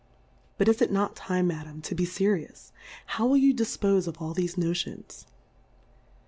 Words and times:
But 0.57 0.67
is 0.67 0.81
it 0.81 0.91
not 0.91 1.15
time, 1.15 1.45
Madam, 1.45 1.79
to 1.83 1.93
be 1.93 2.05
ferious, 2.05 2.71
how 3.05 3.27
will 3.27 3.37
you 3.37 3.53
difpofeof 3.53 4.19
all 4.19 4.33
thefe 4.33 4.57
Notions? 4.57 5.27